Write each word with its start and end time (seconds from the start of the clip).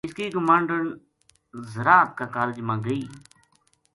اس 0.07 0.13
کی 0.17 0.25
گماہنڈن 0.35 0.83
زراعت 1.73 2.09
کا 2.17 2.25
کالج 2.35 2.57
ما 2.67 2.75
گئی 2.85 3.03